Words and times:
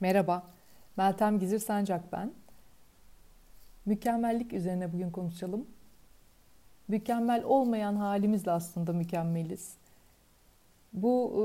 Merhaba, 0.00 0.42
Meltem 0.96 1.38
Gizir 1.38 1.58
Sancak 1.58 2.12
ben. 2.12 2.32
Mükemmellik 3.86 4.52
üzerine 4.52 4.92
bugün 4.92 5.10
konuşalım. 5.10 5.66
Mükemmel 6.88 7.44
olmayan 7.44 7.96
halimizle 7.96 8.50
aslında 8.50 8.92
mükemmeliz. 8.92 9.74
Bu 10.92 11.30
e, 11.32 11.42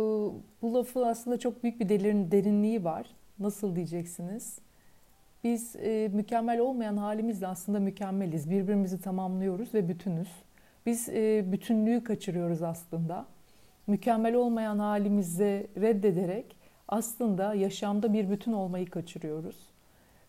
bu 0.62 0.73
lafın 0.73 1.02
aslında 1.02 1.39
çok 1.39 1.63
büyük 1.63 1.79
bir 1.79 1.89
derin, 1.89 2.31
derinliği 2.31 2.83
var. 2.83 3.07
Nasıl 3.39 3.76
diyeceksiniz? 3.76 4.60
Biz 5.44 5.76
e, 5.76 6.10
mükemmel 6.13 6.60
olmayan 6.60 6.97
halimizle 6.97 7.47
aslında 7.47 7.79
mükemmeliz. 7.79 8.49
Birbirimizi 8.49 9.01
tamamlıyoruz 9.01 9.74
ve 9.74 9.90
bütünüz. 9.90 10.29
Biz 10.85 11.10
e, 11.10 11.51
bütünlüğü 11.51 12.03
kaçırıyoruz 12.03 12.62
aslında. 12.62 13.26
Mükemmel 13.87 14.35
olmayan 14.35 14.79
halimizi 14.79 15.67
reddederek 15.78 16.65
aslında 16.88 17.54
yaşamda 17.54 18.13
bir 18.13 18.30
bütün 18.30 18.54
olmayı 18.54 18.90
kaçırıyoruz. 18.90 19.58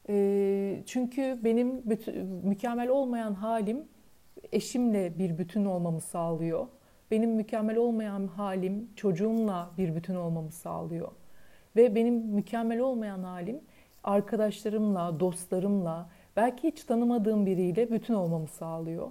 E, 0.08 0.82
çünkü 0.86 1.38
benim 1.44 1.82
mükemmel 2.42 2.88
olmayan 2.88 3.34
halim 3.34 3.84
eşimle 4.52 5.18
bir 5.18 5.38
bütün 5.38 5.64
olmamı 5.64 6.00
sağlıyor. 6.00 6.66
Benim 7.10 7.30
mükemmel 7.30 7.76
olmayan 7.76 8.26
halim 8.26 8.90
çocuğumla 8.96 9.70
bir 9.78 9.94
bütün 9.94 10.14
olmamı 10.14 10.52
sağlıyor. 10.52 11.12
Ve 11.76 11.94
benim 11.94 12.14
mükemmel 12.14 12.80
olmayan 12.80 13.22
halim 13.22 13.60
arkadaşlarımla, 14.04 15.20
dostlarımla, 15.20 16.08
belki 16.36 16.68
hiç 16.68 16.84
tanımadığım 16.84 17.46
biriyle 17.46 17.90
bütün 17.90 18.14
olmamı 18.14 18.48
sağlıyor. 18.48 19.10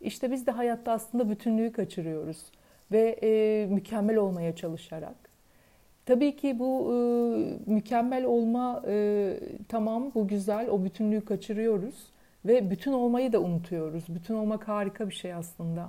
İşte 0.00 0.30
biz 0.30 0.46
de 0.46 0.50
hayatta 0.50 0.92
aslında 0.92 1.30
bütünlüğü 1.30 1.72
kaçırıyoruz 1.72 2.38
ve 2.92 3.18
e, 3.22 3.66
mükemmel 3.66 4.16
olmaya 4.16 4.56
çalışarak. 4.56 5.25
Tabii 6.06 6.36
ki 6.36 6.58
bu 6.58 6.92
e, 6.92 6.96
mükemmel 7.70 8.24
olma 8.24 8.82
e, 8.86 9.40
tamam 9.68 10.12
bu 10.14 10.28
güzel 10.28 10.68
o 10.70 10.84
bütünlüğü 10.84 11.24
kaçırıyoruz 11.24 11.94
ve 12.44 12.70
bütün 12.70 12.92
olmayı 12.92 13.32
da 13.32 13.40
unutuyoruz. 13.40 14.04
Bütün 14.08 14.34
olmak 14.34 14.68
harika 14.68 15.08
bir 15.08 15.14
şey 15.14 15.34
aslında. 15.34 15.88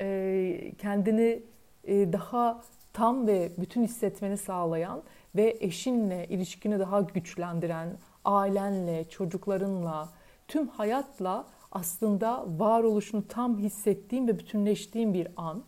E, 0.00 0.72
kendini 0.78 1.42
e, 1.84 2.12
daha 2.12 2.62
tam 2.92 3.26
ve 3.26 3.52
bütün 3.58 3.84
hissetmeni 3.84 4.36
sağlayan 4.36 5.02
ve 5.36 5.56
eşinle 5.60 6.26
ilişkini 6.28 6.78
daha 6.78 7.00
güçlendiren, 7.00 7.88
ailenle, 8.24 9.04
çocuklarınla, 9.04 10.08
tüm 10.48 10.68
hayatla 10.68 11.46
aslında 11.72 12.44
varoluşunu 12.58 13.28
tam 13.28 13.58
hissettiğim 13.58 14.28
ve 14.28 14.38
bütünleştiğim 14.38 15.14
bir 15.14 15.28
an. 15.36 15.62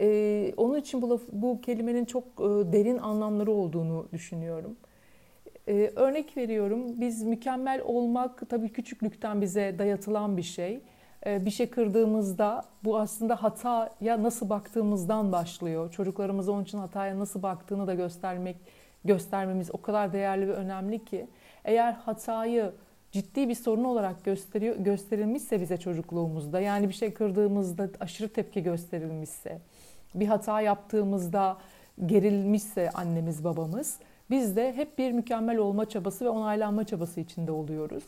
Ee, 0.00 0.52
onun 0.56 0.78
için 0.78 1.02
bu, 1.02 1.10
laf, 1.10 1.20
bu 1.32 1.60
kelimenin 1.60 2.04
çok 2.04 2.24
e, 2.24 2.72
derin 2.72 2.98
anlamları 2.98 3.52
olduğunu 3.52 4.08
düşünüyorum. 4.12 4.76
Ee, 5.68 5.92
örnek 5.96 6.36
veriyorum, 6.36 7.00
biz 7.00 7.22
mükemmel 7.22 7.80
olmak 7.84 8.50
tabii 8.50 8.68
küçüklükten 8.68 9.40
bize 9.40 9.78
dayatılan 9.78 10.36
bir 10.36 10.42
şey. 10.42 10.80
Ee, 11.26 11.44
bir 11.44 11.50
şey 11.50 11.70
kırdığımızda 11.70 12.64
bu 12.84 12.98
aslında 12.98 13.42
hataya 13.42 14.22
nasıl 14.22 14.50
baktığımızdan 14.50 15.32
başlıyor. 15.32 15.90
Çocuklarımıza 15.90 16.52
onun 16.52 16.62
için 16.62 16.78
hataya 16.78 17.18
nasıl 17.18 17.42
baktığını 17.42 17.86
da 17.86 17.94
göstermek 17.94 18.56
göstermemiz 19.04 19.70
o 19.74 19.82
kadar 19.82 20.12
değerli 20.12 20.48
ve 20.48 20.52
önemli 20.52 21.04
ki 21.04 21.26
eğer 21.64 21.92
hatayı 21.92 22.72
ciddi 23.12 23.48
bir 23.48 23.54
sorun 23.54 23.84
olarak 23.84 24.24
gösteriyor 24.24 24.76
gösterilmişse 24.76 25.60
bize 25.60 25.76
çocukluğumuzda 25.76 26.60
yani 26.60 26.88
bir 26.88 26.94
şey 26.94 27.14
kırdığımızda 27.14 27.88
aşırı 28.00 28.28
tepki 28.28 28.62
gösterilmişse 28.62 29.58
bir 30.14 30.26
hata 30.26 30.60
yaptığımızda 30.60 31.58
gerilmişse 32.06 32.90
annemiz 32.90 33.44
babamız 33.44 33.98
biz 34.30 34.56
de 34.56 34.72
hep 34.72 34.98
bir 34.98 35.12
mükemmel 35.12 35.58
olma 35.58 35.88
çabası 35.88 36.24
ve 36.24 36.28
onaylanma 36.28 36.84
çabası 36.84 37.20
içinde 37.20 37.52
oluyoruz. 37.52 38.04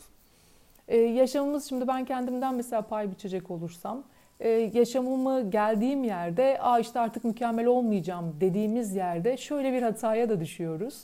Ee, 0.87 0.97
yaşamımız 0.97 1.69
şimdi 1.69 1.87
ben 1.87 2.05
kendimden 2.05 2.55
mesela 2.55 2.81
pay 2.81 3.11
biçecek 3.11 3.51
olursam 3.51 4.03
e, 4.39 4.49
yaşamımı 4.49 5.51
geldiğim 5.51 6.03
yerde 6.03 6.57
Aa 6.61 6.79
işte 6.79 6.99
artık 6.99 7.23
mükemmel 7.23 7.65
olmayacağım 7.65 8.35
dediğimiz 8.41 8.95
yerde 8.95 9.37
şöyle 9.37 9.73
bir 9.73 9.81
hataya 9.81 10.29
da 10.29 10.39
düşüyoruz. 10.39 11.03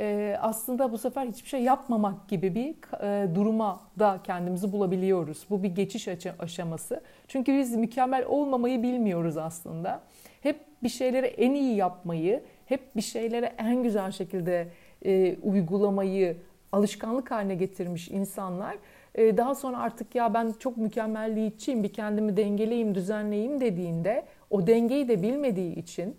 E, 0.00 0.36
aslında 0.40 0.92
bu 0.92 0.98
sefer 0.98 1.26
hiçbir 1.26 1.48
şey 1.48 1.62
yapmamak 1.62 2.28
gibi 2.28 2.54
bir 2.54 2.74
e, 3.02 3.34
duruma 3.34 3.80
da 3.98 4.20
kendimizi 4.24 4.72
bulabiliyoruz. 4.72 5.46
Bu 5.50 5.62
bir 5.62 5.68
geçiş 5.68 6.08
aşaması. 6.38 7.00
Çünkü 7.28 7.58
biz 7.58 7.76
mükemmel 7.76 8.24
olmamayı 8.26 8.82
bilmiyoruz 8.82 9.36
aslında. 9.36 10.02
Hep 10.40 10.60
bir 10.82 10.88
şeyleri 10.88 11.26
en 11.26 11.54
iyi 11.54 11.76
yapmayı, 11.76 12.42
hep 12.66 12.96
bir 12.96 13.02
şeylere 13.02 13.52
en 13.58 13.82
güzel 13.82 14.10
şekilde 14.10 14.68
e, 15.04 15.36
uygulamayı 15.42 16.36
alışkanlık 16.72 17.30
haline 17.30 17.54
getirmiş 17.54 18.08
insanlar 18.08 18.76
ee, 19.14 19.36
daha 19.36 19.54
sonra 19.54 19.78
artık 19.78 20.14
ya 20.14 20.34
ben 20.34 20.54
çok 20.58 20.76
mükemmelliyetçiyim, 20.76 21.82
bir 21.82 21.92
kendimi 21.92 22.36
dengeleyeyim, 22.36 22.94
düzenleyeyim 22.94 23.60
dediğinde 23.60 24.24
o 24.50 24.66
dengeyi 24.66 25.08
de 25.08 25.22
bilmediği 25.22 25.74
için 25.74 26.16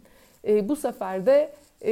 e, 0.47 0.69
bu 0.69 0.75
sefer 0.75 1.25
de 1.25 1.53
e, 1.84 1.92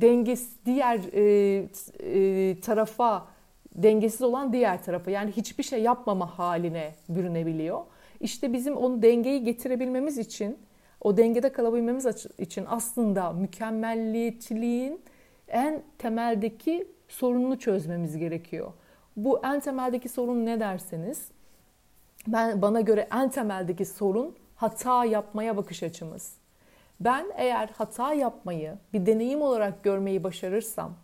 dengesi 0.00 0.66
diğer 0.66 1.00
e, 1.12 2.60
tarafa 2.60 3.26
dengesiz 3.74 4.22
olan 4.22 4.52
diğer 4.52 4.82
tarafa 4.82 5.10
yani 5.10 5.32
hiçbir 5.32 5.64
şey 5.64 5.82
yapmama 5.82 6.38
haline 6.38 6.94
bürünebiliyor. 7.08 7.80
İşte 8.20 8.52
bizim 8.52 8.76
onu 8.76 9.02
dengeyi 9.02 9.44
getirebilmemiz 9.44 10.18
için, 10.18 10.58
o 11.00 11.16
dengede 11.16 11.52
kalabilmemiz 11.52 12.06
için 12.38 12.64
aslında 12.68 13.32
mükemmelliyetçiliğin 13.32 15.00
en 15.48 15.82
temeldeki 15.98 16.88
sorununu 17.08 17.58
çözmemiz 17.58 18.18
gerekiyor. 18.18 18.72
Bu 19.16 19.40
en 19.44 19.60
temeldeki 19.60 20.08
sorun 20.08 20.46
ne 20.46 20.60
derseniz 20.60 21.28
ben 22.26 22.62
bana 22.62 22.80
göre 22.80 23.08
en 23.12 23.28
temeldeki 23.28 23.84
sorun 23.84 24.36
hata 24.54 25.04
yapmaya 25.04 25.56
bakış 25.56 25.82
açımız. 25.82 26.41
Ben 27.04 27.26
eğer 27.36 27.70
hata 27.78 28.14
yapmayı 28.14 28.74
bir 28.92 29.06
deneyim 29.06 29.42
olarak 29.42 29.84
görmeyi 29.84 30.24
başarırsam, 30.24 30.94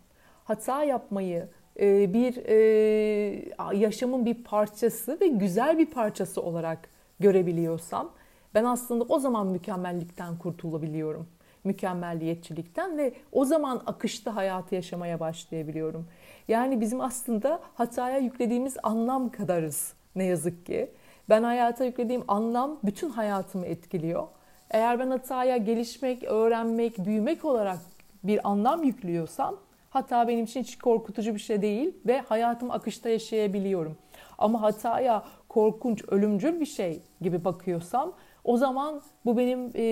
hata 0.43 0.83
yapmayı 0.83 1.47
e, 1.79 2.13
bir 2.13 2.37
e, 2.45 3.77
yaşamın 3.77 4.25
bir 4.25 4.43
parçası 4.43 5.17
ve 5.21 5.27
güzel 5.27 5.77
bir 5.77 5.85
parçası 5.85 6.41
olarak 6.41 6.89
görebiliyorsam 7.19 8.11
ben 8.55 8.63
aslında 8.63 9.03
o 9.03 9.19
zaman 9.19 9.47
mükemmellikten 9.47 10.37
kurtulabiliyorum. 10.37 11.27
Mükemmelliyetçilikten 11.63 12.97
ve 12.97 13.13
o 13.31 13.45
zaman 13.45 13.81
akışta 13.85 14.35
hayatı 14.35 14.75
yaşamaya 14.75 15.19
başlayabiliyorum. 15.19 16.07
Yani 16.47 16.81
bizim 16.81 17.01
aslında 17.01 17.59
hataya 17.73 18.17
yüklediğimiz 18.17 18.77
anlam 18.83 19.31
kadarız 19.31 19.93
ne 20.15 20.23
yazık 20.23 20.65
ki. 20.65 20.91
Ben 21.29 21.43
hayata 21.43 21.85
yüklediğim 21.85 22.23
anlam 22.27 22.79
bütün 22.83 23.09
hayatımı 23.09 23.65
etkiliyor. 23.65 24.27
Eğer 24.71 24.99
ben 24.99 25.09
hataya 25.09 25.57
gelişmek, 25.57 26.23
öğrenmek, 26.23 27.05
büyümek 27.05 27.45
olarak 27.45 27.79
bir 28.23 28.49
anlam 28.49 28.83
yüklüyorsam 28.83 29.55
hata 29.89 30.27
benim 30.27 30.45
için 30.45 30.63
hiç 30.63 30.77
korkutucu 30.77 31.33
bir 31.35 31.39
şey 31.39 31.61
değil 31.61 31.93
ve 32.05 32.19
hayatım 32.19 32.71
akışta 32.71 33.09
yaşayabiliyorum. 33.09 33.97
Ama 34.37 34.61
hataya 34.61 35.23
korkunç, 35.49 36.03
ölümcül 36.07 36.59
bir 36.59 36.65
şey 36.65 37.01
gibi 37.21 37.45
bakıyorsam 37.45 38.13
o 38.43 38.57
zaman 38.57 39.01
bu 39.25 39.37
benim 39.37 39.71
e, 39.73 39.83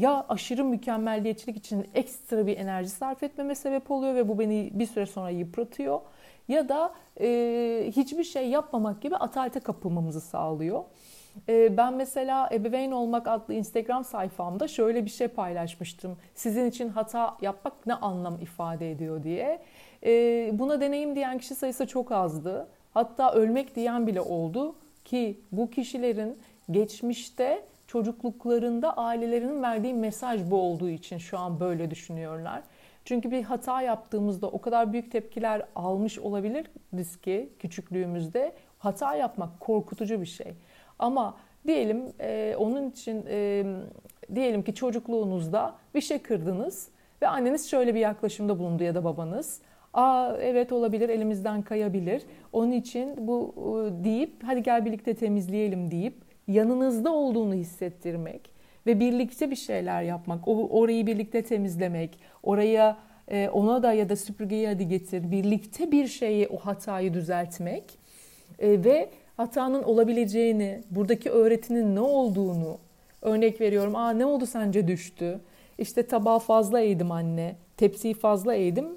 ya 0.00 0.26
aşırı 0.28 0.64
mükemmelliyetçilik 0.64 1.56
için 1.56 1.86
ekstra 1.94 2.46
bir 2.46 2.56
enerji 2.56 2.88
sarf 2.88 3.22
etmeme 3.22 3.54
sebep 3.54 3.90
oluyor 3.90 4.14
ve 4.14 4.28
bu 4.28 4.38
beni 4.38 4.70
bir 4.72 4.86
süre 4.86 5.06
sonra 5.06 5.30
yıpratıyor. 5.30 6.00
Ya 6.48 6.68
da 6.68 6.94
e, 7.20 7.92
hiçbir 7.96 8.24
şey 8.24 8.48
yapmamak 8.48 9.02
gibi 9.02 9.16
atalete 9.16 9.60
kapılmamızı 9.60 10.20
sağlıyor. 10.20 10.84
E, 11.48 11.76
ben 11.76 11.94
mesela 11.94 12.48
Ebeveyn 12.52 12.90
Olmak 12.90 13.28
adlı 13.28 13.54
Instagram 13.54 14.04
sayfamda 14.04 14.68
şöyle 14.68 15.04
bir 15.04 15.10
şey 15.10 15.28
paylaşmıştım. 15.28 16.16
Sizin 16.34 16.66
için 16.66 16.88
hata 16.88 17.36
yapmak 17.40 17.86
ne 17.86 17.94
anlam 17.94 18.38
ifade 18.40 18.90
ediyor 18.90 19.22
diye. 19.22 19.62
E, 20.04 20.10
buna 20.52 20.80
deneyim 20.80 21.14
diyen 21.14 21.38
kişi 21.38 21.54
sayısı 21.54 21.86
çok 21.86 22.12
azdı. 22.12 22.68
Hatta 22.94 23.32
ölmek 23.32 23.76
diyen 23.76 24.06
bile 24.06 24.20
oldu 24.20 24.74
ki 25.04 25.40
bu 25.52 25.70
kişilerin 25.70 26.38
geçmişte 26.70 27.62
çocukluklarında 27.86 28.96
ailelerinin 28.96 29.62
verdiği 29.62 29.94
mesaj 29.94 30.50
bu 30.50 30.56
olduğu 30.56 30.88
için 30.88 31.18
şu 31.18 31.38
an 31.38 31.60
böyle 31.60 31.90
düşünüyorlar. 31.90 32.62
Çünkü 33.04 33.30
bir 33.30 33.42
hata 33.42 33.82
yaptığımızda 33.82 34.46
o 34.46 34.60
kadar 34.60 34.92
büyük 34.92 35.12
tepkiler 35.12 35.62
almış 35.76 36.18
olabiliriz 36.18 37.16
ki 37.20 37.48
küçüklüğümüzde 37.58 38.52
hata 38.78 39.14
yapmak 39.14 39.60
korkutucu 39.60 40.20
bir 40.20 40.26
şey. 40.26 40.54
Ama 40.98 41.36
diyelim 41.66 42.02
e, 42.20 42.54
onun 42.58 42.90
için 42.90 43.24
e, 43.28 43.64
diyelim 44.34 44.62
ki 44.62 44.74
çocukluğunuzda 44.74 45.74
bir 45.94 46.00
şey 46.00 46.18
kırdınız 46.18 46.88
ve 47.22 47.28
anneniz 47.28 47.70
şöyle 47.70 47.94
bir 47.94 48.00
yaklaşımda 48.00 48.58
bulundu 48.58 48.82
ya 48.82 48.94
da 48.94 49.04
babanız. 49.04 49.60
Aa 49.94 50.36
evet 50.40 50.72
olabilir 50.72 51.08
elimizden 51.08 51.62
kayabilir. 51.62 52.22
Onun 52.52 52.72
için 52.72 53.26
bu 53.26 53.54
e, 53.56 54.04
deyip 54.04 54.32
hadi 54.44 54.62
gel 54.62 54.84
birlikte 54.84 55.14
temizleyelim 55.14 55.90
deyip 55.90 56.14
yanınızda 56.48 57.12
olduğunu 57.12 57.54
hissettirmek 57.54 58.50
ve 58.86 59.00
birlikte 59.00 59.50
bir 59.50 59.56
şeyler 59.56 60.02
yapmak, 60.02 60.48
orayı 60.48 61.06
birlikte 61.06 61.42
temizlemek, 61.42 62.18
oraya 62.42 62.98
e, 63.28 63.48
ona 63.48 63.82
da 63.82 63.92
ya 63.92 64.08
da 64.08 64.16
süpürgeyi 64.16 64.66
hadi 64.66 64.88
getir. 64.88 65.30
Birlikte 65.30 65.92
bir 65.92 66.06
şeyi 66.06 66.48
o 66.48 66.56
hatayı 66.56 67.14
düzeltmek 67.14 67.98
e, 68.58 68.84
ve 68.84 69.10
hatanın 69.36 69.82
olabileceğini, 69.82 70.82
buradaki 70.90 71.30
öğretinin 71.30 71.96
ne 71.96 72.00
olduğunu 72.00 72.78
örnek 73.22 73.60
veriyorum. 73.60 73.96
Aa 73.96 74.10
ne 74.10 74.26
oldu 74.26 74.46
sence 74.46 74.88
düştü? 74.88 75.40
İşte 75.78 76.06
tabağı 76.06 76.38
fazla 76.38 76.80
eğdim 76.80 77.10
anne, 77.10 77.56
tepsiyi 77.76 78.14
fazla 78.14 78.54
eğdim, 78.54 78.88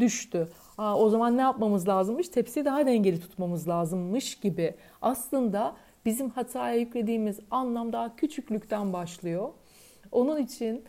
düştü. 0.00 0.48
Aa, 0.78 0.98
o 0.98 1.08
zaman 1.08 1.36
ne 1.36 1.40
yapmamız 1.40 1.88
lazımmış? 1.88 2.28
Tepsiyi 2.28 2.64
daha 2.64 2.86
dengeli 2.86 3.20
tutmamız 3.20 3.68
lazımmış 3.68 4.34
gibi. 4.34 4.74
Aslında 5.02 5.76
bizim 6.04 6.30
hataya 6.30 6.74
yüklediğimiz 6.74 7.40
anlam 7.50 7.92
daha 7.92 8.16
küçüklükten 8.16 8.92
başlıyor. 8.92 9.48
Onun 10.12 10.42
için 10.42 10.84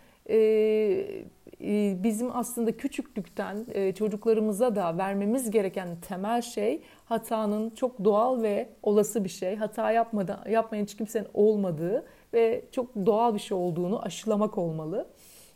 bizim 2.03 2.37
aslında 2.37 2.77
küçüklükten 2.77 3.65
e, 3.73 3.91
çocuklarımıza 3.91 4.75
da 4.75 4.97
vermemiz 4.97 5.51
gereken 5.51 5.87
temel 6.01 6.41
şey 6.41 6.81
hatanın 7.05 7.69
çok 7.69 8.03
doğal 8.03 8.41
ve 8.41 8.69
olası 8.83 9.23
bir 9.23 9.29
şey. 9.29 9.55
Hata 9.55 9.91
yapmadan, 9.91 10.49
yapmayan 10.49 10.83
hiç 10.83 10.97
kimsenin 10.97 11.27
olmadığı 11.33 12.05
ve 12.33 12.65
çok 12.71 12.95
doğal 12.95 13.33
bir 13.33 13.39
şey 13.39 13.57
olduğunu 13.57 14.01
aşılamak 14.01 14.57
olmalı. 14.57 15.07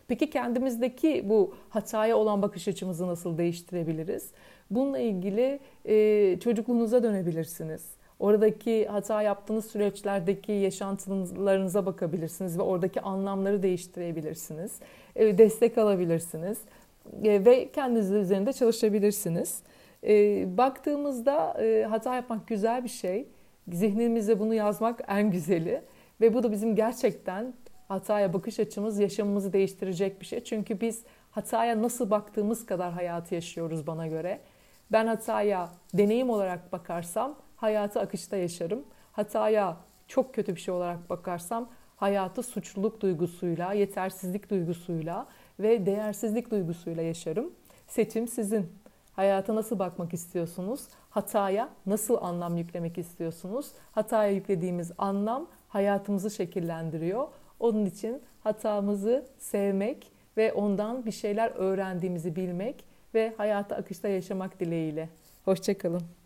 Peki 0.08 0.30
kendimizdeki 0.30 1.30
bu 1.30 1.56
hataya 1.70 2.18
olan 2.18 2.42
bakış 2.42 2.68
açımızı 2.68 3.08
nasıl 3.08 3.38
değiştirebiliriz? 3.38 4.32
Bununla 4.72 5.00
ilgili 5.00 5.60
e, 5.86 6.40
çocukluğunuza 6.40 7.04
dönebilirsiniz. 7.04 8.01
Oradaki 8.22 8.88
hata 8.88 9.22
yaptığınız 9.22 9.66
süreçlerdeki 9.66 10.52
yaşantılarınıza 10.52 11.86
bakabilirsiniz 11.86 12.58
ve 12.58 12.62
oradaki 12.62 13.02
anlamları 13.02 13.64
değiştirebilirsiniz. 13.64 14.80
E, 15.16 15.38
destek 15.38 15.78
alabilirsiniz 15.78 16.58
e, 17.24 17.46
ve 17.46 17.72
kendiniz 17.72 18.12
üzerinde 18.12 18.54
çalışabilirsiniz. 18.54 19.64
E, 20.04 20.46
baktığımızda 20.58 21.58
hata 21.90 22.16
yapmak 22.16 22.48
güzel 22.48 22.84
bir 22.84 22.90
şey. 22.90 23.28
Zihnimizde 23.74 24.40
bunu 24.40 24.54
yazmak 24.54 25.02
en 25.08 25.32
güzeli. 25.32 25.82
Ve 26.22 26.34
bu 26.34 26.44
da 26.44 26.52
bizim 26.52 26.76
gerçekten 26.76 27.54
hataya 27.88 28.34
bakış 28.34 28.60
açımız 28.60 29.00
yaşamımızı 29.00 29.54
değiştirecek 29.54 30.22
bir 30.22 30.26
şey. 30.26 30.44
Çünkü 30.44 30.82
biz 30.82 31.04
hataya 31.32 31.82
nasıl 31.82 32.10
baktığımız 32.10 32.66
kadar 32.66 32.92
hayatı 32.94 33.36
yaşıyoruz 33.36 33.88
bana 33.88 34.08
göre. 34.08 34.40
Ben 34.92 35.08
hataya 35.08 35.70
deneyim 35.94 36.30
olarak 36.30 36.72
bakarsam 36.72 37.36
hayatı 37.62 38.00
akışta 38.00 38.38
yaşarım. 38.38 38.84
Hataya 39.12 39.78
çok 40.08 40.34
kötü 40.34 40.56
bir 40.56 40.62
şey 40.62 40.74
olarak 40.74 41.10
bakarsam 41.10 41.70
hayatı 41.96 42.44
suçluluk 42.44 43.02
duygusuyla, 43.02 43.74
yetersizlik 43.74 44.50
duygusuyla 44.50 45.28
ve 45.60 45.86
değersizlik 45.86 46.52
duygusuyla 46.52 47.04
yaşarım. 47.04 47.52
Seçim 47.88 48.28
sizin. 48.28 48.72
Hayata 49.14 49.56
nasıl 49.56 49.80
bakmak 49.80 50.14
istiyorsunuz? 50.14 50.88
Hataya 51.10 51.70
nasıl 51.86 52.18
anlam 52.22 52.58
yüklemek 52.58 52.98
istiyorsunuz? 52.98 53.72
Hataya 53.92 54.32
yüklediğimiz 54.32 54.92
anlam 54.98 55.48
hayatımızı 55.68 56.32
şekillendiriyor. 56.32 57.28
Onun 57.60 57.86
için 57.86 58.22
hatamızı 58.44 59.26
sevmek 59.38 60.12
ve 60.38 60.54
ondan 60.54 61.06
bir 61.06 61.12
şeyler 61.12 61.52
öğrendiğimizi 61.56 62.36
bilmek 62.36 62.86
ve 63.14 63.34
hayata 63.38 63.76
akışta 63.76 64.08
yaşamak 64.08 64.60
dileğiyle. 64.60 65.10
Hoşçakalın. 65.46 66.21